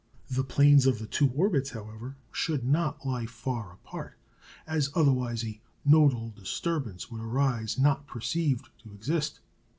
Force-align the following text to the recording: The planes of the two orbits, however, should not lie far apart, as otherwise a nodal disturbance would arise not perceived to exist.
The 0.31 0.43
planes 0.43 0.87
of 0.87 0.97
the 0.97 1.05
two 1.05 1.29
orbits, 1.35 1.69
however, 1.69 2.15
should 2.31 2.63
not 2.65 3.05
lie 3.05 3.27
far 3.27 3.73
apart, 3.73 4.17
as 4.65 4.89
otherwise 4.95 5.45
a 5.45 5.61
nodal 5.85 6.31
disturbance 6.35 7.11
would 7.11 7.21
arise 7.21 7.77
not 7.77 8.07
perceived 8.07 8.69
to 8.79 8.93
exist. 8.95 9.41